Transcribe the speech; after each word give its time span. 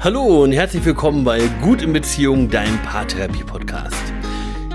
Hallo 0.00 0.44
und 0.44 0.52
herzlich 0.52 0.84
willkommen 0.84 1.24
bei 1.24 1.40
Gut 1.60 1.82
in 1.82 1.92
Beziehung, 1.92 2.48
deinem 2.48 2.80
Paartherapie-Podcast. 2.82 3.96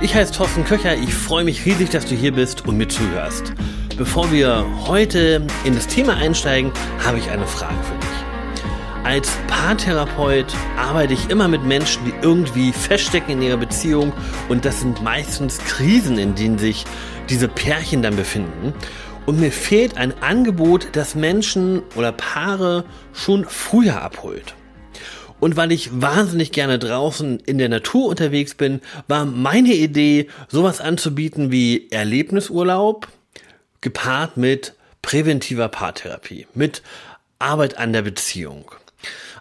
Ich 0.01 0.13
heiße 0.13 0.33
Thorsten 0.33 0.65
Köcher, 0.65 0.97
ich 0.97 1.13
freue 1.13 1.45
mich 1.45 1.65
riesig, 1.65 1.91
dass 1.91 2.05
du 2.05 2.13
hier 2.13 2.33
bist 2.33 2.67
und 2.67 2.75
mir 2.75 2.89
zuhörst. 2.89 3.53
Bevor 3.97 4.33
wir 4.33 4.65
heute 4.85 5.47
in 5.63 5.75
das 5.75 5.87
Thema 5.87 6.15
einsteigen, 6.17 6.73
habe 7.05 7.19
ich 7.19 7.29
eine 7.29 7.47
Frage 7.47 7.81
für 7.83 7.97
dich. 7.99 9.05
Als 9.05 9.31
Paartherapeut 9.47 10.53
arbeite 10.77 11.13
ich 11.13 11.29
immer 11.29 11.47
mit 11.47 11.63
Menschen, 11.63 12.03
die 12.03 12.13
irgendwie 12.21 12.73
feststecken 12.73 13.35
in 13.35 13.43
ihrer 13.43 13.57
Beziehung 13.57 14.11
und 14.49 14.65
das 14.65 14.81
sind 14.81 15.01
meistens 15.03 15.59
Krisen, 15.59 16.19
in 16.19 16.35
denen 16.35 16.57
sich 16.57 16.83
diese 17.29 17.47
Pärchen 17.47 18.01
dann 18.01 18.17
befinden. 18.17 18.73
Und 19.25 19.39
mir 19.39 19.53
fehlt 19.53 19.95
ein 19.95 20.13
Angebot, 20.21 20.89
das 20.91 21.15
Menschen 21.15 21.81
oder 21.95 22.11
Paare 22.11 22.83
schon 23.13 23.45
früher 23.45 24.01
abholt. 24.01 24.53
Und 25.43 25.57
weil 25.57 25.73
ich 25.73 26.01
wahnsinnig 26.01 26.53
gerne 26.53 26.79
draußen 26.79 27.37
in 27.41 27.57
der 27.57 27.67
Natur 27.67 28.07
unterwegs 28.07 28.53
bin, 28.55 28.79
war 29.09 29.25
meine 29.25 29.73
Idee, 29.73 30.29
sowas 30.47 30.79
anzubieten 30.79 31.51
wie 31.51 31.91
Erlebnisurlaub, 31.91 33.09
gepaart 33.81 34.37
mit 34.37 34.73
präventiver 35.01 35.67
Paartherapie, 35.67 36.47
mit 36.53 36.81
Arbeit 37.39 37.77
an 37.77 37.91
der 37.91 38.03
Beziehung. 38.03 38.71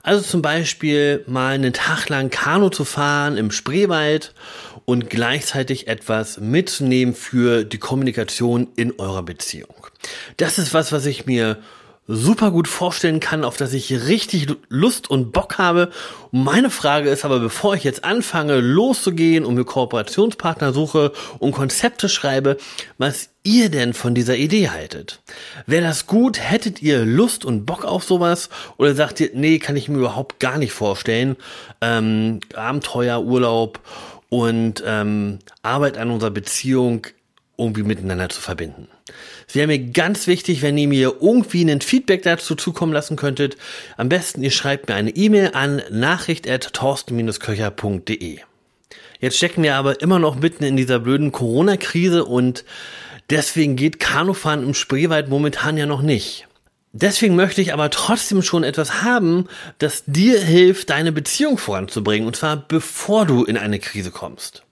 Also 0.03 0.23
zum 0.23 0.43
Beispiel 0.43 1.23
mal 1.29 1.55
einen 1.55 1.73
Tag 1.73 2.09
lang 2.09 2.31
Kanu 2.31 2.71
zu 2.71 2.85
fahren 2.85 3.37
im 3.37 3.53
Spreewald 3.53 4.35
und 4.85 5.09
gleichzeitig 5.09 5.87
etwas 5.87 6.41
mitzunehmen 6.41 7.15
für 7.15 7.63
die 7.63 7.79
Kommunikation 7.79 8.67
in 8.75 8.99
eurer 8.99 9.23
Beziehung. 9.23 9.87
Das 10.37 10.59
ist 10.59 10.75
was, 10.75 10.91
was 10.91 11.07
ich 11.07 11.27
mir 11.27 11.59
super 12.09 12.51
gut 12.51 12.67
vorstellen 12.67 13.21
kann, 13.21 13.45
auf 13.45 13.57
das 13.57 13.73
ich 13.73 14.07
richtig 14.07 14.49
Lust 14.69 15.09
und 15.09 15.33
Bock 15.33 15.59
habe. 15.59 15.91
Meine 16.33 16.71
Frage 16.71 17.11
ist 17.11 17.25
aber, 17.25 17.39
bevor 17.39 17.75
ich 17.75 17.85
jetzt 17.85 18.05
anfange, 18.05 18.61
loszugehen 18.61 19.45
und 19.45 19.55
mir 19.55 19.65
Kooperationspartner 19.65 20.73
suche 20.73 21.13
und 21.39 21.53
Konzepte 21.53 22.09
schreibe, 22.09 22.57
was 22.99 23.31
ihr 23.45 23.71
denn 23.71 23.95
von 23.95 24.15
dieser 24.15 24.37
Idee 24.37 24.71
haltet. 24.71 25.21
Wäre 25.67 25.85
das 25.85 26.07
gut? 26.07 26.41
Hättet 26.41 26.83
ihr 26.83 27.05
Lust 27.05 27.45
und 27.45 27.67
Bock 27.67 27.85
auf 27.85 28.05
sowas? 28.05 28.49
Oder 28.79 28.95
sagt 28.95 29.21
ihr, 29.21 29.31
nee, 29.35 29.59
kann 29.59 29.77
ich 29.77 29.89
mir 29.89 29.99
überhaupt 29.99 30.41
gar 30.41 30.59
nicht 30.59 30.73
vorstellen. 30.73 31.37
Ähm, 31.81 32.41
Abenteuer, 32.55 33.23
Urlaub 33.23 33.81
und 34.29 34.83
ähm, 34.87 35.39
Arbeit 35.63 35.99
an 35.99 36.11
unserer 36.11 36.31
Beziehung 36.31 37.07
irgendwie 37.57 37.83
miteinander 37.83 38.29
zu 38.29 38.41
verbinden. 38.41 38.89
Es 39.49 39.55
wäre 39.55 39.67
mir 39.67 39.79
ganz 39.79 40.27
wichtig, 40.27 40.61
wenn 40.63 40.79
ihr 40.79 40.89
mir 40.89 41.17
irgendwie 41.21 41.71
ein 41.71 41.81
Feedback 41.81 42.23
dazu 42.23 42.55
zukommen 42.55 42.93
lassen 42.93 43.17
könntet. 43.17 43.57
Am 43.97 44.09
besten 44.09 44.43
ihr 44.43 44.51
schreibt 44.51 44.89
mir 44.89 44.95
eine 44.95 45.11
E-Mail 45.11 45.51
an 45.55 45.83
nachricht.torsten-köcher.de. 45.91 48.39
Jetzt 49.21 49.37
stecken 49.37 49.63
wir 49.63 49.77
aber 49.77 50.01
immer 50.01 50.19
noch 50.19 50.37
mitten 50.37 50.65
in 50.65 50.77
dieser 50.77 50.99
blöden 50.99 51.31
Corona-Krise 51.31 52.25
und 52.25 52.65
deswegen 53.31 53.77
geht 53.77 54.01
Kanufahren 54.01 54.65
im 54.65 54.75
Spreewald 54.75 55.29
momentan 55.29 55.77
ja 55.77 55.87
noch 55.87 56.03
nicht. 56.03 56.49
Deswegen 56.93 57.37
möchte 57.37 57.63
ich 57.63 57.73
aber 57.73 57.89
trotzdem 57.91 58.43
schon 58.43 58.65
etwas 58.65 59.03
haben, 59.03 59.47
das 59.79 60.05
dir 60.07 60.41
hilft, 60.41 60.91
deine 60.91 61.11
Beziehung 61.11 61.57
voranzubringen, 61.57 62.27
und 62.27 62.37
zwar 62.37 62.57
bevor 62.57 63.25
du 63.25 63.45
in 63.45 63.57
eine 63.57 63.79
Krise 63.79 64.11
kommst. 64.11 64.63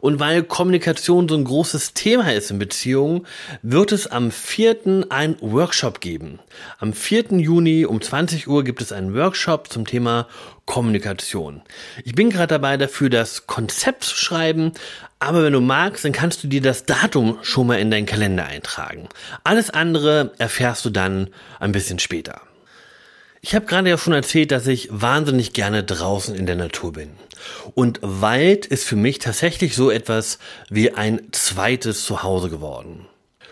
Und 0.00 0.20
weil 0.20 0.42
Kommunikation 0.42 1.28
so 1.28 1.34
ein 1.34 1.44
großes 1.44 1.94
Thema 1.94 2.32
ist 2.32 2.50
in 2.50 2.58
Beziehungen, 2.58 3.26
wird 3.62 3.92
es 3.92 4.06
am 4.06 4.30
4. 4.30 5.06
ein 5.08 5.36
Workshop 5.40 6.00
geben. 6.00 6.38
Am 6.78 6.92
4. 6.92 7.38
Juni 7.38 7.86
um 7.86 8.00
20 8.00 8.48
Uhr 8.48 8.64
gibt 8.64 8.82
es 8.82 8.92
einen 8.92 9.14
Workshop 9.14 9.72
zum 9.72 9.86
Thema 9.86 10.28
Kommunikation. 10.66 11.62
Ich 12.04 12.14
bin 12.14 12.30
gerade 12.30 12.48
dabei 12.48 12.76
dafür, 12.76 13.10
das 13.10 13.46
Konzept 13.46 14.04
zu 14.04 14.16
schreiben, 14.16 14.72
aber 15.18 15.42
wenn 15.42 15.52
du 15.52 15.60
magst, 15.60 16.04
dann 16.04 16.12
kannst 16.12 16.44
du 16.44 16.48
dir 16.48 16.60
das 16.60 16.84
Datum 16.84 17.38
schon 17.42 17.66
mal 17.66 17.78
in 17.78 17.90
deinen 17.90 18.06
Kalender 18.06 18.44
eintragen. 18.44 19.08
Alles 19.42 19.70
andere 19.70 20.32
erfährst 20.38 20.84
du 20.84 20.90
dann 20.90 21.30
ein 21.60 21.72
bisschen 21.72 21.98
später. 21.98 22.42
Ich 23.46 23.54
habe 23.54 23.66
gerade 23.66 23.90
ja 23.90 23.98
schon 23.98 24.14
erzählt, 24.14 24.52
dass 24.52 24.66
ich 24.66 24.88
wahnsinnig 24.90 25.52
gerne 25.52 25.84
draußen 25.84 26.34
in 26.34 26.46
der 26.46 26.56
Natur 26.56 26.94
bin. 26.94 27.10
Und 27.74 27.98
Wald 28.00 28.64
ist 28.64 28.84
für 28.84 28.96
mich 28.96 29.18
tatsächlich 29.18 29.76
so 29.76 29.90
etwas 29.90 30.38
wie 30.70 30.92
ein 30.92 31.20
zweites 31.30 32.06
Zuhause 32.06 32.48
geworden. 32.48 33.04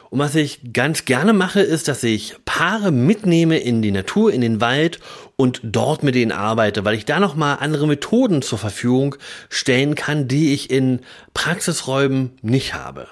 Und 0.08 0.19
was 0.19 0.34
ich 0.34 0.72
ganz 0.72 1.04
gerne 1.04 1.34
mache, 1.34 1.60
ist, 1.60 1.88
dass 1.88 2.02
ich 2.04 2.36
Paare 2.47 2.91
mitnehme 2.91 3.58
in 3.58 3.82
die 3.82 3.91
Natur, 3.91 4.32
in 4.32 4.41
den 4.41 4.62
Wald 4.62 4.98
und 5.36 5.60
dort 5.62 6.02
mit 6.02 6.14
denen 6.14 6.32
arbeite, 6.32 6.86
weil 6.86 6.94
ich 6.94 7.04
da 7.04 7.20
nochmal 7.20 7.58
andere 7.60 7.86
Methoden 7.86 8.41
zur 8.41 8.56
Verfügung 8.56 9.16
stellen 9.50 9.94
kann, 9.94 10.26
die 10.26 10.54
ich 10.54 10.70
in 10.70 11.00
Praxisräumen 11.34 12.31
nicht 12.41 12.72
habe. 12.72 13.08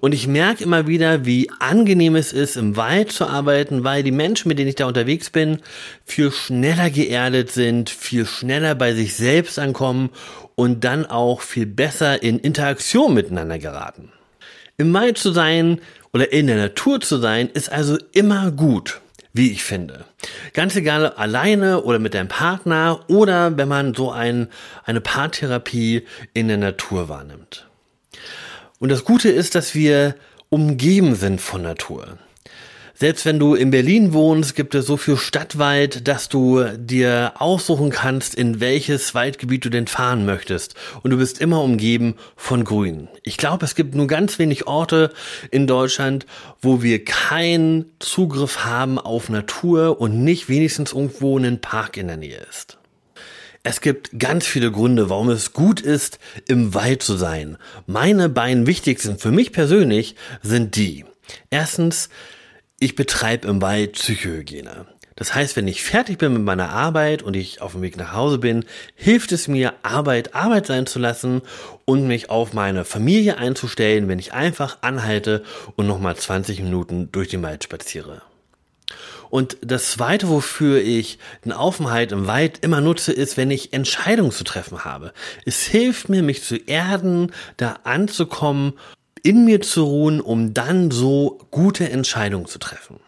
Und 0.00 0.12
ich 0.12 0.26
merke 0.26 0.64
immer 0.64 0.86
wieder, 0.86 1.24
wie 1.24 1.50
angenehm 1.60 2.16
es 2.16 2.32
ist, 2.32 2.56
im 2.56 2.76
Wald 2.76 3.12
zu 3.12 3.26
arbeiten, 3.26 3.84
weil 3.84 4.02
die 4.02 4.10
Menschen, 4.10 4.48
mit 4.48 4.58
denen 4.58 4.68
ich 4.68 4.74
da 4.74 4.86
unterwegs 4.86 5.30
bin, 5.30 5.60
viel 6.04 6.32
schneller 6.32 6.90
geerdet 6.90 7.50
sind, 7.52 7.90
viel 7.90 8.26
schneller 8.26 8.74
bei 8.74 8.94
sich 8.94 9.14
selbst 9.14 9.58
ankommen 9.58 10.10
und 10.54 10.84
dann 10.84 11.06
auch 11.06 11.40
viel 11.40 11.66
besser 11.66 12.22
in 12.22 12.38
Interaktion 12.38 13.14
miteinander 13.14 13.58
geraten. 13.58 14.12
Im 14.78 14.92
Wald 14.92 15.18
zu 15.18 15.32
sein 15.32 15.80
oder 16.12 16.32
in 16.32 16.46
der 16.46 16.56
Natur 16.56 17.00
zu 17.00 17.18
sein, 17.18 17.48
ist 17.48 17.70
also 17.70 17.96
immer 18.12 18.50
gut, 18.50 19.00
wie 19.32 19.52
ich 19.52 19.62
finde. 19.62 20.04
Ganz 20.52 20.76
egal, 20.76 21.06
alleine 21.06 21.82
oder 21.82 21.98
mit 21.98 22.14
deinem 22.14 22.28
Partner 22.28 23.00
oder 23.08 23.56
wenn 23.56 23.68
man 23.68 23.94
so 23.94 24.10
ein, 24.10 24.48
eine 24.84 25.00
Paartherapie 25.00 26.06
in 26.34 26.48
der 26.48 26.58
Natur 26.58 27.08
wahrnimmt. 27.08 27.66
Und 28.82 28.88
das 28.88 29.04
Gute 29.04 29.28
ist, 29.28 29.54
dass 29.54 29.76
wir 29.76 30.16
umgeben 30.48 31.14
sind 31.14 31.40
von 31.40 31.62
Natur. 31.62 32.18
Selbst 32.94 33.24
wenn 33.24 33.38
du 33.38 33.54
in 33.54 33.70
Berlin 33.70 34.12
wohnst, 34.12 34.56
gibt 34.56 34.74
es 34.74 34.86
so 34.86 34.96
viel 34.96 35.16
Stadtwald, 35.16 36.08
dass 36.08 36.28
du 36.28 36.64
dir 36.76 37.34
aussuchen 37.38 37.90
kannst, 37.90 38.34
in 38.34 38.58
welches 38.58 39.14
Waldgebiet 39.14 39.64
du 39.64 39.68
denn 39.68 39.86
fahren 39.86 40.26
möchtest. 40.26 40.74
Und 41.04 41.12
du 41.12 41.16
bist 41.16 41.40
immer 41.40 41.62
umgeben 41.62 42.16
von 42.34 42.64
Grün. 42.64 43.06
Ich 43.22 43.36
glaube, 43.36 43.66
es 43.66 43.76
gibt 43.76 43.94
nur 43.94 44.08
ganz 44.08 44.40
wenig 44.40 44.66
Orte 44.66 45.12
in 45.52 45.68
Deutschland, 45.68 46.26
wo 46.60 46.82
wir 46.82 47.04
keinen 47.04 47.84
Zugriff 48.00 48.64
haben 48.64 48.98
auf 48.98 49.28
Natur 49.28 50.00
und 50.00 50.24
nicht 50.24 50.48
wenigstens 50.48 50.92
irgendwo 50.92 51.38
ein 51.38 51.60
Park 51.60 51.96
in 51.98 52.08
der 52.08 52.16
Nähe 52.16 52.44
ist. 52.50 52.78
Es 53.64 53.80
gibt 53.80 54.18
ganz 54.18 54.44
viele 54.44 54.72
Gründe, 54.72 55.08
warum 55.08 55.30
es 55.30 55.52
gut 55.52 55.80
ist, 55.80 56.18
im 56.48 56.74
Wald 56.74 57.02
zu 57.02 57.16
sein. 57.16 57.58
Meine 57.86 58.28
beiden 58.28 58.66
wichtigsten 58.66 59.18
für 59.18 59.30
mich 59.30 59.52
persönlich 59.52 60.16
sind 60.42 60.74
die. 60.74 61.04
Erstens, 61.48 62.08
ich 62.80 62.96
betreibe 62.96 63.46
im 63.46 63.62
Wald 63.62 63.92
Psychohygiene. 63.92 64.86
Das 65.14 65.36
heißt, 65.36 65.54
wenn 65.54 65.68
ich 65.68 65.84
fertig 65.84 66.18
bin 66.18 66.32
mit 66.32 66.42
meiner 66.42 66.70
Arbeit 66.70 67.22
und 67.22 67.36
ich 67.36 67.60
auf 67.60 67.72
dem 67.72 67.82
Weg 67.82 67.96
nach 67.96 68.12
Hause 68.12 68.38
bin, 68.38 68.64
hilft 68.96 69.30
es 69.30 69.46
mir, 69.46 69.74
Arbeit 69.84 70.34
Arbeit 70.34 70.66
sein 70.66 70.86
zu 70.86 70.98
lassen 70.98 71.42
und 71.84 72.08
mich 72.08 72.30
auf 72.30 72.54
meine 72.54 72.84
Familie 72.84 73.38
einzustellen, 73.38 74.08
wenn 74.08 74.18
ich 74.18 74.32
einfach 74.32 74.78
anhalte 74.80 75.44
und 75.76 75.86
nochmal 75.86 76.16
20 76.16 76.62
Minuten 76.62 77.12
durch 77.12 77.28
den 77.28 77.42
Wald 77.42 77.62
spaziere. 77.62 78.22
Und 79.30 79.56
das 79.62 79.92
Zweite, 79.92 80.28
wofür 80.28 80.82
ich 80.82 81.18
den 81.44 81.52
Aufenthalt 81.52 82.12
im 82.12 82.26
Wald 82.26 82.58
immer 82.60 82.82
nutze, 82.82 83.12
ist, 83.12 83.38
wenn 83.38 83.50
ich 83.50 83.72
Entscheidungen 83.72 84.30
zu 84.30 84.44
treffen 84.44 84.84
habe. 84.84 85.12
Es 85.46 85.62
hilft 85.62 86.10
mir, 86.10 86.22
mich 86.22 86.44
zu 86.44 86.56
erden, 86.56 87.32
da 87.56 87.78
anzukommen, 87.84 88.74
in 89.22 89.46
mir 89.46 89.62
zu 89.62 89.84
ruhen, 89.84 90.20
um 90.20 90.52
dann 90.52 90.90
so 90.90 91.38
gute 91.50 91.88
Entscheidungen 91.88 92.46
zu 92.46 92.58
treffen. 92.58 93.00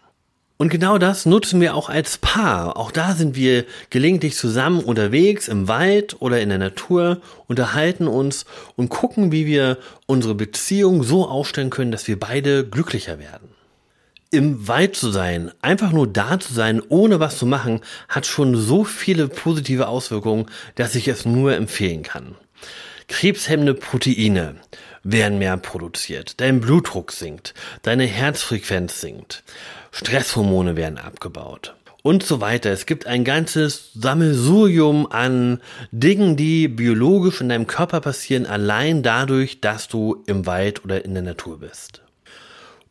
Und 0.57 0.69
genau 0.69 0.97
das 0.97 1.25
nutzen 1.25 1.59
wir 1.59 1.75
auch 1.75 1.89
als 1.89 2.17
Paar. 2.17 2.77
Auch 2.77 2.91
da 2.91 3.13
sind 3.13 3.35
wir 3.35 3.65
gelegentlich 3.89 4.35
zusammen 4.35 4.79
unterwegs 4.79 5.47
im 5.47 5.67
Wald 5.67 6.21
oder 6.21 6.39
in 6.39 6.49
der 6.49 6.57
Natur, 6.57 7.21
unterhalten 7.47 8.07
uns 8.07 8.45
und 8.77 8.89
gucken, 8.89 9.33
wie 9.33 9.45
wir 9.45 9.77
unsere 10.07 10.33
Beziehung 10.33 11.03
so 11.03 11.27
aufstellen 11.27 11.69
können, 11.69 11.91
dass 11.91 12.07
wir 12.07 12.17
beide 12.17 12.65
glücklicher 12.65 13.19
werden 13.19 13.54
im 14.31 14.67
Wald 14.67 14.95
zu 14.95 15.11
sein, 15.11 15.51
einfach 15.61 15.91
nur 15.91 16.07
da 16.07 16.39
zu 16.39 16.53
sein, 16.53 16.81
ohne 16.89 17.19
was 17.19 17.37
zu 17.37 17.45
machen, 17.45 17.81
hat 18.09 18.25
schon 18.25 18.55
so 18.55 18.83
viele 18.83 19.27
positive 19.27 19.87
Auswirkungen, 19.87 20.47
dass 20.75 20.95
ich 20.95 21.07
es 21.07 21.25
nur 21.25 21.55
empfehlen 21.55 22.03
kann. 22.03 22.35
Krebshemmende 23.07 23.75
Proteine 23.75 24.55
werden 25.03 25.37
mehr 25.37 25.57
produziert, 25.57 26.41
dein 26.41 26.59
Blutdruck 26.59 27.11
sinkt, 27.11 27.53
deine 27.83 28.05
Herzfrequenz 28.05 28.99
sinkt, 28.99 29.43
Stresshormone 29.91 30.75
werden 30.75 30.97
abgebaut 30.97 31.75
und 32.05 32.21
so 32.21 32.39
weiter. 32.39 32.71
Es 32.71 32.85
gibt 32.85 33.07
ein 33.07 33.23
ganzes 33.23 33.89
Sammelsurium 33.95 35.11
an 35.11 35.59
Dingen, 35.91 36.35
die 36.35 36.67
biologisch 36.67 37.41
in 37.41 37.49
deinem 37.49 37.65
Körper 37.65 37.99
passieren, 37.99 38.45
allein 38.45 39.01
dadurch, 39.01 39.59
dass 39.59 39.87
du 39.87 40.23
im 40.27 40.45
Wald 40.45 40.83
oder 40.83 41.03
in 41.03 41.15
der 41.15 41.23
Natur 41.23 41.59
bist. 41.59 42.04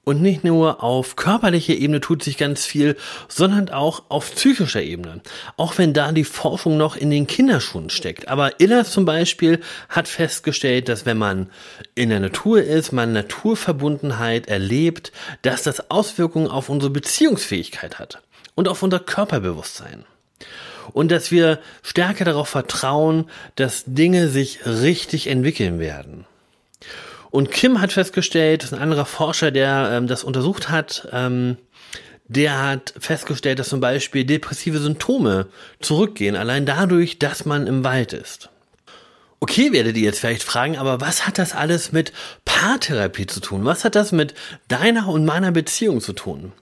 Und 0.05 0.21
nicht 0.21 0.45
nur 0.45 0.85
auf 0.85 1.17
körperlicher 1.17 1.75
Ebene 1.75 2.01
tut 2.01 2.23
sich 2.23 2.37
ganz 2.37 2.67
viel, 2.67 2.97
sondern 3.29 3.71
auch 3.71 4.03
auf 4.11 4.35
psychischer 4.35 4.83
Ebene. 4.83 5.23
Auch 5.57 5.79
wenn 5.79 5.95
da 5.95 6.13
die 6.13 6.25
Forschung 6.25 6.77
noch 6.77 6.95
in 6.95 7.11
den 7.11 7.27
Kinderschuhen 7.27 7.89
steckt. 7.89 8.29
Aber 8.29 8.61
Iller 8.61 8.85
zum 8.85 9.07
Beispiel 9.07 9.61
hat 9.89 10.07
festgestellt, 10.07 10.91
dass 10.91 11.07
wenn 11.07 11.17
man 11.17 11.51
in 11.95 12.11
der 12.11 12.21
Natur 12.21 12.63
ist, 12.63 12.93
man 12.93 13.15
Naturverbundenheit 13.15 14.47
erlebt, 14.47 15.11
dass 15.41 15.63
das 15.63 15.91
Auswirkungen 15.91 16.49
auf 16.49 16.69
unsere 16.69 16.91
Beziehungsfähigkeit 16.91 17.99
hat 17.99 18.21
und 18.55 18.69
auf 18.69 18.83
unser 18.83 19.01
Körperbewusstsein. 19.01 20.05
Und 20.93 21.11
dass 21.11 21.31
wir 21.31 21.61
stärker 21.83 22.27
darauf 22.27 22.51
vertrauen, 22.51 23.31
dass 23.57 23.85
Dinge 23.87 24.29
sich 24.29 24.67
richtig 24.67 25.29
entwickeln 25.29 25.79
werden. 25.79 26.27
Und 27.35 27.51
Kim 27.51 27.81
hat 27.81 27.91
festgestellt, 27.91 28.63
das 28.63 28.71
ist 28.71 28.79
ein 28.79 28.81
anderer 28.81 29.07
Forscher, 29.07 29.51
der 29.51 29.91
ähm, 29.91 30.07
das 30.07 30.23
untersucht 30.23 30.69
hat, 30.69 31.09
ähm, 31.11 31.57
der 32.29 32.63
hat 32.63 32.95
festgestellt, 32.97 33.59
dass 33.59 33.71
zum 33.71 33.81
Beispiel 33.81 34.25
depressive 34.25 34.79
Symptome 34.79 35.49
zurückgehen, 35.81 36.37
allein 36.37 36.65
dadurch, 36.65 37.19
dass 37.19 37.45
man 37.45 37.67
im 37.67 37.83
Wald 37.83 38.13
ist. 38.13 38.51
Okay, 39.41 39.73
werdet 39.73 39.97
ihr 39.97 40.05
jetzt 40.05 40.21
vielleicht 40.21 40.45
fragen, 40.45 40.77
aber 40.77 41.01
was 41.01 41.27
hat 41.27 41.39
das 41.39 41.57
alles 41.57 41.91
mit 41.91 42.13
Paartherapie 42.45 43.27
zu 43.27 43.41
tun? 43.41 43.65
Was 43.65 43.85
hat 43.85 43.97
das 43.97 44.13
mit 44.13 44.35
deiner 44.69 45.09
und 45.09 45.25
meiner 45.25 45.51
Beziehung 45.51 46.01
zu 46.01 46.13
tun? 46.13 46.53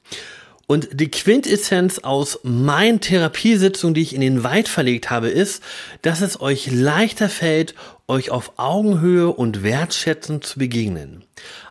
Und 0.72 0.88
die 0.98 1.10
Quintessenz 1.10 1.98
aus 1.98 2.38
meinen 2.44 3.00
Therapiesitzungen, 3.00 3.92
die 3.92 4.00
ich 4.00 4.14
in 4.14 4.22
den 4.22 4.42
Wald 4.42 4.68
verlegt 4.68 5.10
habe, 5.10 5.28
ist, 5.28 5.62
dass 6.00 6.22
es 6.22 6.40
euch 6.40 6.70
leichter 6.72 7.28
fällt, 7.28 7.74
euch 8.08 8.30
auf 8.30 8.52
Augenhöhe 8.56 9.28
und 9.28 9.62
wertschätzend 9.62 10.46
zu 10.46 10.58
begegnen. 10.58 11.24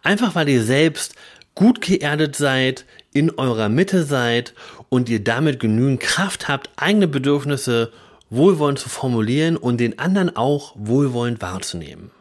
Einfach 0.03 0.35
weil 0.35 0.49
ihr 0.49 0.61
selbst 0.61 1.15
gut 1.55 1.81
geerdet 1.81 2.35
seid, 2.35 2.85
in 3.11 3.31
eurer 3.31 3.69
Mitte 3.69 4.03
seid 4.03 4.53
und 4.89 5.09
ihr 5.09 5.23
damit 5.23 5.59
genügend 5.59 5.99
Kraft 5.99 6.47
habt, 6.47 6.69
eigene 6.75 7.07
Bedürfnisse 7.07 7.91
wohlwollend 8.29 8.77
zu 8.77 8.87
formulieren 8.87 9.57
und 9.57 9.79
den 9.79 9.97
anderen 9.97 10.35
auch 10.35 10.75
wohlwollend 10.77 11.41
wahrzunehmen. 11.41 12.11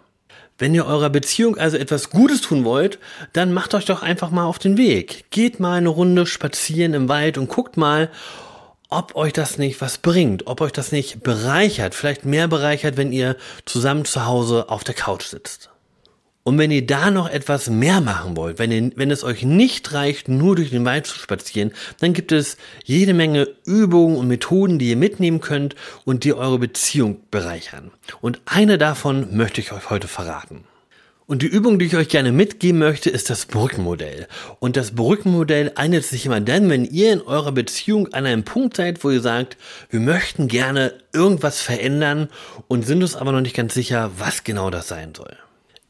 Wenn 0.60 0.74
ihr 0.74 0.84
eurer 0.84 1.08
Beziehung 1.08 1.56
also 1.56 1.78
etwas 1.78 2.10
Gutes 2.10 2.42
tun 2.42 2.66
wollt, 2.66 2.98
dann 3.32 3.54
macht 3.54 3.72
euch 3.72 3.86
doch 3.86 4.02
einfach 4.02 4.30
mal 4.30 4.44
auf 4.44 4.58
den 4.58 4.76
Weg. 4.76 5.24
Geht 5.30 5.58
mal 5.58 5.78
eine 5.78 5.88
Runde 5.88 6.26
spazieren 6.26 6.92
im 6.92 7.08
Wald 7.08 7.38
und 7.38 7.48
guckt 7.48 7.78
mal, 7.78 8.10
ob 8.90 9.16
euch 9.16 9.32
das 9.32 9.56
nicht 9.56 9.80
was 9.80 9.96
bringt, 9.96 10.46
ob 10.46 10.60
euch 10.60 10.72
das 10.72 10.92
nicht 10.92 11.22
bereichert, 11.22 11.94
vielleicht 11.94 12.26
mehr 12.26 12.46
bereichert, 12.46 12.98
wenn 12.98 13.10
ihr 13.10 13.36
zusammen 13.64 14.04
zu 14.04 14.26
Hause 14.26 14.68
auf 14.68 14.84
der 14.84 14.94
Couch 14.94 15.24
sitzt. 15.24 15.70
Und 16.42 16.56
wenn 16.56 16.70
ihr 16.70 16.86
da 16.86 17.10
noch 17.10 17.28
etwas 17.28 17.68
mehr 17.68 18.00
machen 18.00 18.36
wollt, 18.36 18.58
wenn, 18.58 18.72
ihr, 18.72 18.92
wenn 18.96 19.10
es 19.10 19.24
euch 19.24 19.42
nicht 19.42 19.92
reicht, 19.92 20.28
nur 20.28 20.56
durch 20.56 20.70
den 20.70 20.86
Wald 20.86 21.06
zu 21.06 21.18
spazieren, 21.18 21.72
dann 22.00 22.14
gibt 22.14 22.32
es 22.32 22.56
jede 22.84 23.12
Menge 23.12 23.48
Übungen 23.66 24.16
und 24.16 24.28
Methoden, 24.28 24.78
die 24.78 24.88
ihr 24.90 24.96
mitnehmen 24.96 25.40
könnt 25.40 25.76
und 26.04 26.24
die 26.24 26.32
eure 26.32 26.58
Beziehung 26.58 27.18
bereichern. 27.30 27.90
Und 28.22 28.40
eine 28.46 28.78
davon 28.78 29.36
möchte 29.36 29.60
ich 29.60 29.72
euch 29.72 29.90
heute 29.90 30.08
verraten. 30.08 30.64
Und 31.26 31.42
die 31.42 31.46
Übung, 31.46 31.78
die 31.78 31.84
ich 31.84 31.94
euch 31.94 32.08
gerne 32.08 32.32
mitgeben 32.32 32.80
möchte, 32.80 33.08
ist 33.08 33.30
das 33.30 33.46
Brückenmodell. 33.46 34.26
Und 34.58 34.76
das 34.76 34.96
Brückenmodell 34.96 35.70
eignet 35.76 36.04
sich 36.04 36.26
immer 36.26 36.40
dann, 36.40 36.68
wenn 36.70 36.84
ihr 36.84 37.12
in 37.12 37.20
eurer 37.20 37.52
Beziehung 37.52 38.12
an 38.12 38.26
einem 38.26 38.42
Punkt 38.42 38.76
seid, 38.76 39.04
wo 39.04 39.10
ihr 39.10 39.20
sagt, 39.20 39.56
wir 39.90 40.00
möchten 40.00 40.48
gerne 40.48 40.94
irgendwas 41.12 41.60
verändern 41.60 42.30
und 42.66 42.84
sind 42.84 43.02
uns 43.02 43.14
aber 43.14 43.30
noch 43.30 43.42
nicht 43.42 43.54
ganz 43.54 43.74
sicher, 43.74 44.10
was 44.18 44.42
genau 44.42 44.70
das 44.70 44.88
sein 44.88 45.14
soll. 45.14 45.36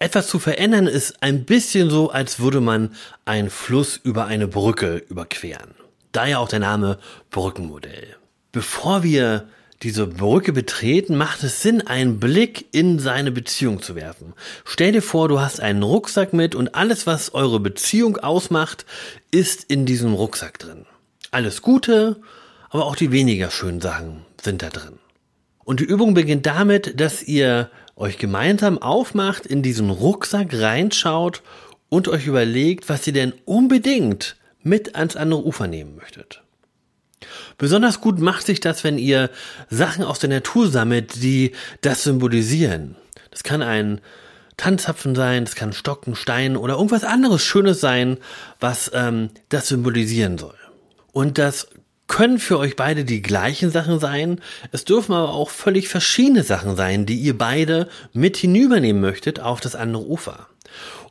Etwas 0.01 0.29
zu 0.29 0.39
verändern 0.39 0.87
ist 0.87 1.23
ein 1.23 1.45
bisschen 1.45 1.91
so, 1.91 2.11
als 2.11 2.41
würde 2.41 2.63
man 2.63 2.95
einen 3.27 3.51
Fluss 3.51 4.01
über 4.03 4.25
eine 4.25 4.49
Brücke 4.49 4.97
überqueren. 4.97 5.75
Daher 6.13 6.41
auch 6.41 6.49
der 6.49 6.59
Name 6.59 6.99
Brückenmodell. 7.31 8.17
Bevor 8.51 9.03
wir 9.03 9.47
diese 9.83 10.07
Brücke 10.07 10.55
betreten, 10.55 11.17
macht 11.17 11.43
es 11.43 11.61
Sinn, 11.61 11.87
einen 11.87 12.19
Blick 12.19 12.67
in 12.73 12.99
seine 12.99 13.31
Beziehung 13.31 13.83
zu 13.83 13.95
werfen. 13.95 14.33
Stell 14.65 14.93
dir 14.93 15.03
vor, 15.03 15.29
du 15.29 15.39
hast 15.39 15.61
einen 15.61 15.83
Rucksack 15.83 16.33
mit 16.33 16.55
und 16.55 16.75
alles, 16.75 17.07
was 17.07 17.35
eure 17.35 17.61
Beziehung 17.61 18.17
ausmacht, 18.17 18.87
ist 19.31 19.65
in 19.65 19.85
diesem 19.85 20.15
Rucksack 20.15 20.59
drin. 20.59 20.87
Alles 21.31 21.61
Gute, 21.61 22.23
aber 22.71 22.87
auch 22.87 22.97
die 22.97 23.13
weniger 23.13 23.51
schönen 23.51 23.83
Sachen 23.83 24.25
sind 24.43 24.63
da 24.63 24.71
drin. 24.71 24.99
Und 25.65 25.81
die 25.81 25.85
Übung 25.85 26.15
beginnt 26.15 26.47
damit, 26.47 27.01
dass 27.01 27.23
ihr 27.23 27.71
euch 27.97 28.19
gemeinsam 28.19 28.79
aufmacht, 28.79 29.47
in 29.47 29.63
diesen 29.63 29.91
Rucksack 29.91 30.55
reinschaut 30.55 31.43
und 31.89 32.09
euch 32.09 32.27
überlegt, 32.27 32.89
was 32.89 33.07
ihr 33.07 33.13
denn 33.13 33.35
unbedingt 33.45 34.37
mit 34.63 34.95
ans 34.97 35.17
andere 35.17 35.45
Ufer 35.45 35.67
nehmen 35.67 35.97
möchtet. 35.97 36.43
Besonders 37.59 38.01
gut 38.01 38.19
macht 38.19 38.47
sich 38.47 38.61
das, 38.61 38.85
wenn 38.85 38.97
ihr 38.97 39.31
Sachen 39.69 40.05
aus 40.05 40.19
der 40.19 40.31
Natur 40.31 40.71
sammelt, 40.71 41.23
die 41.23 41.53
das 41.83 42.03
symbolisieren. 42.03 42.97
Das 43.31 43.43
kann 43.43 43.63
ein 43.63 44.01
Tanzapfen 44.57 45.15
sein, 45.15 45.45
das 45.45 45.55
kann 45.55 45.73
Stocken, 45.73 46.15
Stein 46.15 46.57
oder 46.57 46.75
irgendwas 46.75 47.05
anderes 47.05 47.43
Schönes 47.43 47.81
sein, 47.81 48.19
was 48.61 48.91
ähm, 48.95 49.31
das 49.51 49.69
symbolisieren 49.69 50.39
soll. 50.39 50.57
Und 51.13 51.39
das 51.39 51.69
können 52.11 52.41
für 52.41 52.59
euch 52.59 52.75
beide 52.75 53.05
die 53.05 53.23
gleichen 53.23 53.71
Sachen 53.71 54.01
sein. 54.01 54.41
Es 54.73 54.85
dürfen 54.85 55.15
aber 55.15 55.33
auch 55.33 55.49
völlig 55.49 55.89
verschiedene 55.89 56.43
Sachen 56.43 56.75
sein, 56.75 57.07
die 57.07 57.15
ihr 57.15 57.39
beide 57.39 57.89
mit 58.13 58.37
hinübernehmen 58.37 59.01
möchtet 59.01 59.39
auf 59.39 59.61
das 59.61 59.77
andere 59.77 60.05
Ufer. 60.05 60.49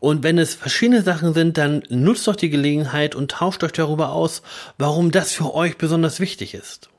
Und 0.02 0.24
wenn 0.24 0.38
es 0.38 0.56
verschiedene 0.56 1.02
Sachen 1.02 1.34
sind, 1.34 1.58
dann 1.58 1.84
nutzt 1.90 2.28
doch 2.28 2.36
die 2.36 2.50
Gelegenheit 2.50 3.16
und 3.16 3.32
tauscht 3.32 3.64
euch 3.64 3.72
darüber 3.72 4.12
aus, 4.12 4.42
warum 4.78 5.12
das 5.12 5.32
für 5.32 5.56
euch 5.56 5.78
besonders 5.78 6.20
wichtig 6.20 6.54
ist. 6.54 6.90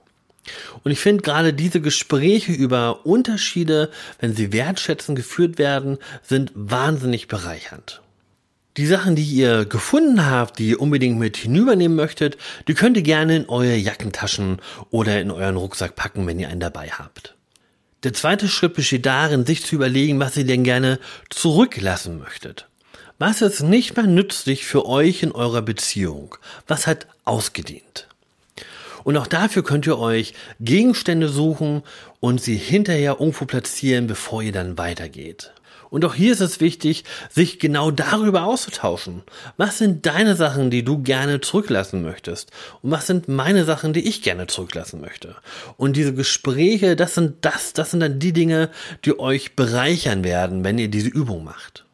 Und 0.82 0.92
ich 0.92 0.98
finde 0.98 1.22
gerade 1.22 1.52
diese 1.52 1.82
Gespräche 1.82 2.52
über 2.52 3.04
Unterschiede, 3.04 3.90
wenn 4.18 4.34
sie 4.34 4.52
wertschätzend 4.52 5.14
geführt 5.14 5.58
werden, 5.58 5.98
sind 6.22 6.52
wahnsinnig 6.54 7.28
bereichernd. 7.28 8.00
Die 8.76 8.86
Sachen, 8.86 9.16
die 9.16 9.24
ihr 9.24 9.64
gefunden 9.64 10.24
habt, 10.24 10.58
die 10.58 10.70
ihr 10.70 10.80
unbedingt 10.80 11.18
mit 11.18 11.36
hinübernehmen 11.36 11.96
möchtet, 11.96 12.38
die 12.68 12.74
könnt 12.74 12.96
ihr 12.96 13.02
gerne 13.02 13.36
in 13.36 13.48
eure 13.48 13.74
Jackentaschen 13.74 14.60
oder 14.90 15.20
in 15.20 15.32
euren 15.32 15.56
Rucksack 15.56 15.96
packen, 15.96 16.26
wenn 16.26 16.38
ihr 16.38 16.48
einen 16.48 16.60
dabei 16.60 16.88
habt. 16.88 17.34
Der 18.04 18.14
zweite 18.14 18.48
Schritt 18.48 18.74
besteht 18.74 19.06
darin, 19.06 19.44
sich 19.44 19.64
zu 19.66 19.74
überlegen, 19.74 20.20
was 20.20 20.36
ihr 20.36 20.46
denn 20.46 20.64
gerne 20.64 21.00
zurücklassen 21.28 22.18
möchtet. 22.18 22.68
Was 23.18 23.42
ist 23.42 23.60
nicht 23.60 23.96
mehr 23.96 24.06
nützlich 24.06 24.64
für 24.64 24.86
euch 24.86 25.22
in 25.22 25.32
eurer 25.32 25.60
Beziehung? 25.60 26.36
Was 26.66 26.86
hat 26.86 27.06
ausgedient? 27.24 28.06
Und 29.04 29.16
auch 29.16 29.26
dafür 29.26 29.64
könnt 29.64 29.86
ihr 29.86 29.98
euch 29.98 30.32
Gegenstände 30.60 31.28
suchen 31.28 31.82
und 32.20 32.40
sie 32.40 32.56
hinterher 32.56 33.16
irgendwo 33.18 33.44
platzieren, 33.44 34.06
bevor 34.06 34.42
ihr 34.42 34.52
dann 34.52 34.78
weitergeht. 34.78 35.52
Und 35.90 36.04
auch 36.04 36.14
hier 36.14 36.32
ist 36.32 36.40
es 36.40 36.60
wichtig, 36.60 37.04
sich 37.28 37.58
genau 37.58 37.90
darüber 37.90 38.44
auszutauschen. 38.44 39.22
Was 39.56 39.78
sind 39.78 40.06
deine 40.06 40.36
Sachen, 40.36 40.70
die 40.70 40.84
du 40.84 41.02
gerne 41.02 41.40
zurücklassen 41.40 42.02
möchtest? 42.02 42.50
Und 42.82 42.92
was 42.92 43.06
sind 43.06 43.28
meine 43.28 43.64
Sachen, 43.64 43.92
die 43.92 44.08
ich 44.08 44.22
gerne 44.22 44.46
zurücklassen 44.46 45.00
möchte? 45.00 45.34
Und 45.76 45.96
diese 45.96 46.14
Gespräche, 46.14 46.96
das 46.96 47.14
sind 47.14 47.36
das, 47.42 47.72
das 47.72 47.90
sind 47.90 48.00
dann 48.00 48.20
die 48.20 48.32
Dinge, 48.32 48.70
die 49.04 49.18
euch 49.18 49.56
bereichern 49.56 50.24
werden, 50.24 50.64
wenn 50.64 50.78
ihr 50.78 50.88
diese 50.88 51.08
Übung 51.08 51.44
macht. 51.44 51.84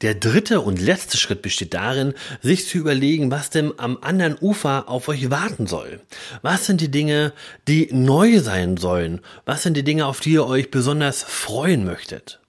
Der 0.00 0.14
dritte 0.14 0.60
und 0.60 0.80
letzte 0.80 1.16
Schritt 1.16 1.40
besteht 1.40 1.72
darin, 1.72 2.14
sich 2.42 2.66
zu 2.66 2.78
überlegen, 2.78 3.30
was 3.30 3.48
denn 3.48 3.72
am 3.78 3.96
anderen 4.02 4.36
Ufer 4.38 4.88
auf 4.88 5.08
euch 5.08 5.30
warten 5.30 5.66
soll. 5.66 6.00
Was 6.42 6.66
sind 6.66 6.80
die 6.80 6.90
Dinge, 6.90 7.32
die 7.68 7.88
neu 7.92 8.40
sein 8.40 8.76
sollen? 8.76 9.20
Was 9.46 9.62
sind 9.62 9.76
die 9.76 9.84
Dinge, 9.84 10.06
auf 10.06 10.20
die 10.20 10.32
ihr 10.32 10.46
euch 10.46 10.70
besonders 10.70 11.22
freuen 11.22 11.84
möchtet? 11.84 12.40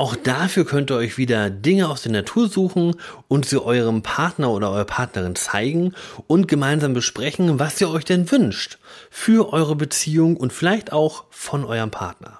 Auch 0.00 0.16
dafür 0.16 0.64
könnt 0.64 0.90
ihr 0.90 0.96
euch 0.96 1.18
wieder 1.18 1.50
Dinge 1.50 1.90
aus 1.90 2.00
der 2.00 2.12
Natur 2.12 2.48
suchen 2.48 2.94
und 3.28 3.44
sie 3.44 3.62
eurem 3.62 4.00
Partner 4.00 4.50
oder 4.50 4.70
eurer 4.70 4.86
Partnerin 4.86 5.34
zeigen 5.34 5.92
und 6.26 6.48
gemeinsam 6.48 6.94
besprechen, 6.94 7.58
was 7.58 7.78
ihr 7.82 7.90
euch 7.90 8.06
denn 8.06 8.30
wünscht 8.30 8.78
für 9.10 9.52
eure 9.52 9.76
Beziehung 9.76 10.38
und 10.38 10.54
vielleicht 10.54 10.90
auch 10.90 11.24
von 11.28 11.66
eurem 11.66 11.90
Partner. 11.90 12.38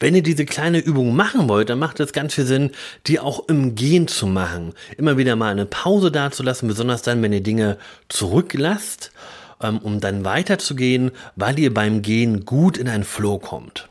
Wenn 0.00 0.16
ihr 0.16 0.24
diese 0.24 0.44
kleine 0.44 0.80
Übung 0.80 1.14
machen 1.14 1.48
wollt, 1.48 1.70
dann 1.70 1.78
macht 1.78 2.00
es 2.00 2.12
ganz 2.12 2.34
viel 2.34 2.46
Sinn, 2.46 2.72
die 3.06 3.20
auch 3.20 3.48
im 3.48 3.76
Gehen 3.76 4.08
zu 4.08 4.26
machen. 4.26 4.74
Immer 4.96 5.16
wieder 5.16 5.36
mal 5.36 5.52
eine 5.52 5.66
Pause 5.66 6.10
dazulassen, 6.10 6.66
besonders 6.66 7.02
dann, 7.02 7.22
wenn 7.22 7.32
ihr 7.32 7.44
Dinge 7.44 7.78
zurücklasst, 8.08 9.12
ähm, 9.62 9.78
um 9.78 10.00
dann 10.00 10.24
weiterzugehen, 10.24 11.12
weil 11.36 11.60
ihr 11.60 11.72
beim 11.72 12.02
Gehen 12.02 12.44
gut 12.44 12.76
in 12.76 12.88
einen 12.88 13.04
Flow 13.04 13.38
kommt. 13.38 13.88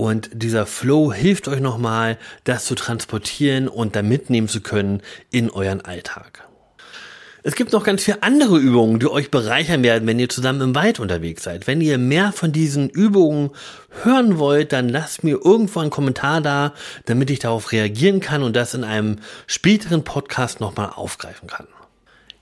Und 0.00 0.30
dieser 0.32 0.64
Flow 0.64 1.12
hilft 1.12 1.46
euch 1.46 1.60
nochmal, 1.60 2.16
das 2.44 2.64
zu 2.64 2.74
transportieren 2.74 3.68
und 3.68 3.94
da 3.94 4.00
mitnehmen 4.00 4.48
zu 4.48 4.62
können 4.62 5.02
in 5.30 5.50
euren 5.50 5.82
Alltag. 5.82 6.48
Es 7.42 7.54
gibt 7.54 7.72
noch 7.72 7.84
ganz 7.84 8.04
viele 8.04 8.22
andere 8.22 8.56
Übungen, 8.56 8.98
die 8.98 9.08
euch 9.08 9.30
bereichern 9.30 9.82
werden, 9.82 10.08
wenn 10.08 10.18
ihr 10.18 10.30
zusammen 10.30 10.62
im 10.62 10.74
Wald 10.74 11.00
unterwegs 11.00 11.42
seid. 11.42 11.66
Wenn 11.66 11.82
ihr 11.82 11.98
mehr 11.98 12.32
von 12.32 12.50
diesen 12.50 12.88
Übungen 12.88 13.50
hören 14.02 14.38
wollt, 14.38 14.72
dann 14.72 14.88
lasst 14.88 15.22
mir 15.22 15.38
irgendwo 15.44 15.80
einen 15.80 15.90
Kommentar 15.90 16.40
da, 16.40 16.72
damit 17.04 17.28
ich 17.28 17.40
darauf 17.40 17.70
reagieren 17.70 18.20
kann 18.20 18.42
und 18.42 18.56
das 18.56 18.72
in 18.72 18.84
einem 18.84 19.16
späteren 19.46 20.02
Podcast 20.02 20.60
nochmal 20.60 20.92
aufgreifen 20.96 21.46
kann. 21.46 21.66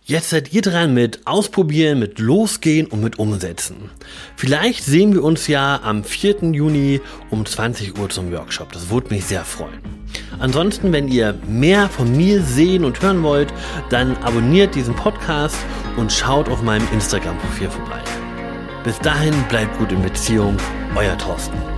Jetzt 0.08 0.30
seid 0.30 0.54
ihr 0.54 0.62
dran 0.62 0.94
mit 0.94 1.26
Ausprobieren, 1.26 1.98
mit 1.98 2.18
Losgehen 2.18 2.86
und 2.86 3.02
mit 3.02 3.18
Umsetzen. 3.18 3.90
Vielleicht 4.36 4.82
sehen 4.82 5.12
wir 5.12 5.22
uns 5.22 5.48
ja 5.48 5.80
am 5.82 6.02
4. 6.02 6.44
Juni 6.54 7.02
um 7.28 7.44
20 7.44 7.98
Uhr 7.98 8.08
zum 8.08 8.32
Workshop. 8.32 8.72
Das 8.72 8.88
würde 8.88 9.10
mich 9.10 9.26
sehr 9.26 9.44
freuen. 9.44 9.82
Ansonsten, 10.38 10.94
wenn 10.94 11.08
ihr 11.08 11.34
mehr 11.46 11.90
von 11.90 12.16
mir 12.16 12.42
sehen 12.42 12.86
und 12.86 13.02
hören 13.02 13.22
wollt, 13.22 13.52
dann 13.90 14.16
abonniert 14.22 14.74
diesen 14.74 14.96
Podcast 14.96 15.58
und 15.98 16.10
schaut 16.10 16.48
auf 16.48 16.62
meinem 16.62 16.88
Instagram-Profil 16.94 17.68
vorbei. 17.68 18.00
Bis 18.84 18.98
dahin 19.00 19.34
bleibt 19.50 19.76
gut 19.76 19.92
in 19.92 20.00
Beziehung, 20.00 20.56
euer 20.96 21.18
Thorsten. 21.18 21.77